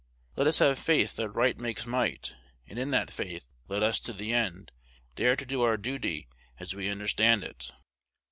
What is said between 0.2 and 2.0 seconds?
Let us have faith that right makes